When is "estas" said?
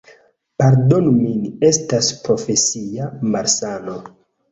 1.67-2.09